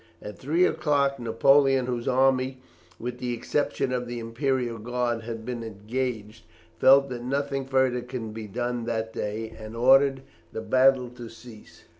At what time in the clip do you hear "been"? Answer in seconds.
5.45-5.63